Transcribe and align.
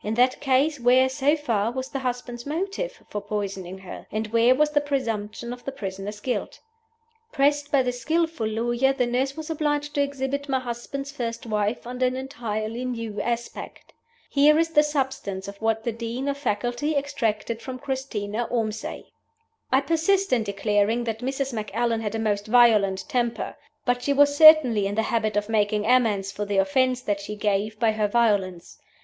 In 0.00 0.14
that 0.14 0.40
case, 0.40 0.78
where 0.78 1.08
(so 1.08 1.34
far) 1.34 1.72
was 1.72 1.88
the 1.88 1.98
husband's 1.98 2.46
motive 2.46 3.02
for 3.08 3.20
poisoning 3.20 3.78
her? 3.78 4.06
and 4.12 4.28
where 4.28 4.54
was 4.54 4.70
the 4.70 4.80
presumption 4.80 5.52
of 5.52 5.64
the 5.64 5.72
prisoner's 5.72 6.20
guilt? 6.20 6.60
Pressed 7.32 7.72
by 7.72 7.82
this 7.82 8.00
skillful 8.00 8.46
lawyer, 8.46 8.92
the 8.92 9.06
nurse 9.06 9.36
was 9.36 9.50
obliged 9.50 9.92
to 9.96 10.02
exhibit 10.02 10.48
my 10.48 10.60
husband's 10.60 11.10
first 11.10 11.46
wife 11.46 11.84
under 11.84 12.06
an 12.06 12.14
entirely 12.14 12.84
new 12.84 13.20
aspect. 13.20 13.92
Here 14.30 14.56
is 14.56 14.68
the 14.68 14.84
substance 14.84 15.48
of 15.48 15.60
what 15.60 15.82
the 15.82 15.90
Dean 15.90 16.28
of 16.28 16.38
Faculty 16.38 16.94
extracted 16.94 17.60
from 17.60 17.80
Christina 17.80 18.46
Ormsay: 18.48 19.06
"I 19.72 19.80
persist 19.80 20.32
in 20.32 20.44
declaring 20.44 21.02
that 21.02 21.18
Mrs. 21.26 21.52
Macallan 21.52 22.02
had 22.02 22.14
a 22.14 22.20
most 22.20 22.46
violent 22.46 23.08
temper. 23.08 23.56
But 23.84 24.00
she 24.00 24.12
was 24.12 24.36
certainly 24.36 24.86
in 24.86 24.94
the 24.94 25.02
habit 25.10 25.36
of 25.36 25.48
making 25.48 25.86
amends 25.86 26.30
for 26.30 26.44
the 26.44 26.58
offense 26.58 27.00
that 27.00 27.18
she 27.20 27.34
gave 27.34 27.80
by 27.80 27.90
her 27.90 28.06
violence. 28.06 28.78